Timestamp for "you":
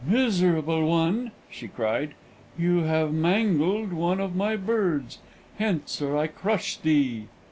2.57-2.77